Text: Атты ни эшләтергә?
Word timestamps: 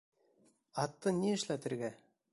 Атты 0.85 1.15
ни 1.21 1.37
эшләтергә? 1.41 1.95